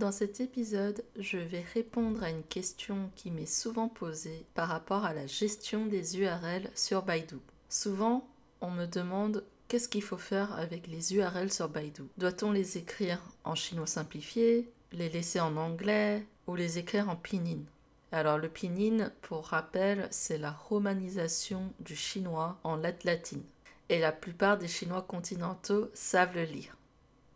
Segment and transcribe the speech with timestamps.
[0.00, 5.04] Dans cet épisode, je vais répondre à une question qui m'est souvent posée par rapport
[5.04, 7.36] à la gestion des URL sur Baidu.
[7.68, 8.26] Souvent,
[8.62, 12.04] on me demande qu'est-ce qu'il faut faire avec les URL sur Baidu.
[12.16, 17.66] Doit-on les écrire en chinois simplifié, les laisser en anglais ou les écrire en pinyin?
[18.10, 23.44] Alors le pinyin, pour rappel, c'est la romanisation du chinois en lettres latines.
[23.90, 26.74] Et la plupart des Chinois continentaux savent le lire.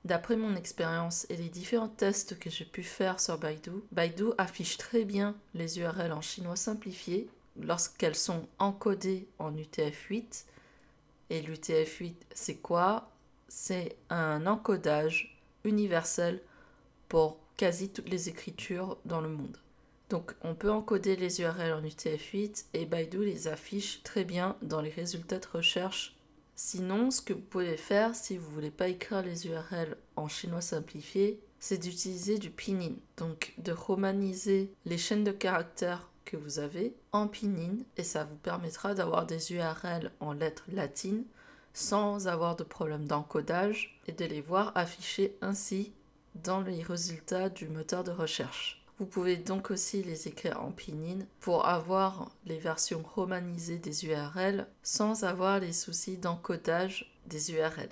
[0.04, 4.76] D'après mon expérience et les différents tests que j'ai pu faire sur Baidu, Baidu affiche
[4.76, 10.44] très bien les URL en chinois simplifié lorsqu'elles sont encodées en UTF-8.
[11.30, 13.10] Et l'UTF-8, c'est quoi?
[13.48, 16.42] C'est un encodage universel
[17.08, 19.56] pour quasi toutes les écritures dans le monde.
[20.10, 24.82] Donc on peut encoder les URL en UTF-8 et Baidu les affiche très bien dans
[24.82, 26.14] les résultats de recherche
[26.56, 30.28] Sinon, ce que vous pouvez faire si vous ne voulez pas écrire les URL en
[30.28, 32.94] chinois simplifié, c'est d'utiliser du pinyin.
[33.16, 38.36] Donc de romaniser les chaînes de caractères que vous avez en pinyin et ça vous
[38.36, 41.24] permettra d'avoir des URL en lettres latines
[41.72, 45.92] sans avoir de problème d'encodage et de les voir affichés ainsi
[46.36, 48.83] dans les résultats du moteur de recherche.
[49.04, 54.66] Vous pouvez donc aussi les écrire en pinyin pour avoir les versions romanisées des URL
[54.82, 57.90] sans avoir les soucis d'encodage des URL.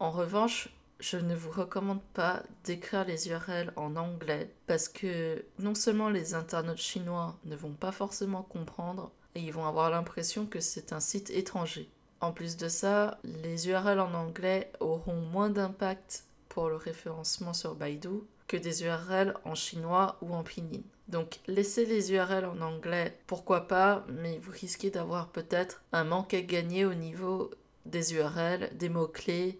[0.00, 5.76] En revanche, je ne vous recommande pas d'écrire les URL en anglais parce que non
[5.76, 10.58] seulement les internautes chinois ne vont pas forcément comprendre et ils vont avoir l'impression que
[10.58, 11.88] c'est un site étranger.
[12.20, 17.76] En plus de ça, les URL en anglais auront moins d'impact pour le référencement sur
[17.76, 20.82] Baidu que des URL en chinois ou en pinyin.
[21.06, 26.34] Donc laissez les URL en anglais, pourquoi pas, mais vous risquez d'avoir peut-être un manque
[26.34, 27.50] à gagner au niveau
[27.86, 29.58] des URL, des mots-clés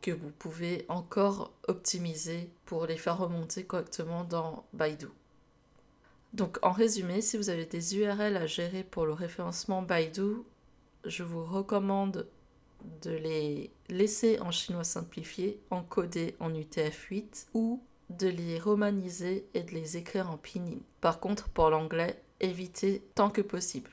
[0.00, 5.06] que vous pouvez encore optimiser pour les faire remonter correctement dans Baidu.
[6.32, 10.38] Donc en résumé, si vous avez des URL à gérer pour le référencement Baidu,
[11.04, 12.26] je vous recommande
[13.02, 17.82] de les laisser en chinois simplifié, encodé en UTF-8 ou
[18.16, 20.80] de les romaniser et de les écrire en pinyin.
[21.00, 23.90] Par contre, pour l'anglais, évitez tant que possible.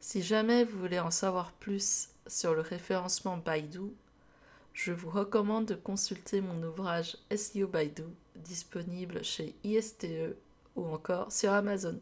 [0.00, 3.92] Si jamais vous voulez en savoir plus sur le référencement Baidu,
[4.72, 8.04] je vous recommande de consulter mon ouvrage SEO Baidu
[8.36, 10.36] disponible chez ISTE
[10.74, 12.00] ou encore sur Amazon.